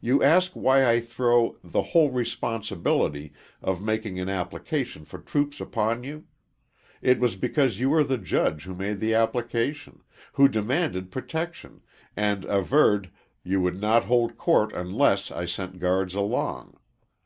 You 0.00 0.22
ask 0.22 0.52
why 0.52 0.90
I 0.90 0.98
throw 0.98 1.58
"the 1.62 1.82
whole 1.92 2.10
responsibility" 2.10 3.34
of 3.60 3.82
making 3.82 4.18
an 4.18 4.30
application 4.30 5.04
for 5.04 5.18
troops 5.18 5.60
upon 5.60 6.02
you? 6.04 6.24
It 7.02 7.20
was 7.20 7.36
because 7.36 7.78
you 7.78 7.90
were 7.90 8.02
the 8.02 8.16
judge 8.16 8.62
who 8.64 8.74
made 8.74 8.98
the 8.98 9.12
application; 9.12 10.00
who 10.32 10.48
demanded 10.48 11.10
protection, 11.10 11.82
and 12.16 12.46
averred 12.46 13.10
you 13.44 13.60
would 13.60 13.78
not 13.78 14.04
hold 14.04 14.38
court 14.38 14.72
unless 14.72 15.30
I 15.30 15.44
sent 15.44 15.78
guards 15.78 16.14
along. 16.14 16.78